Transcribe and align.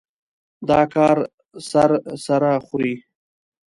دا 0.69 0.81
کار 0.93 1.17
سر 1.69 1.91
سره 2.25 2.51
خوري. 2.65 2.93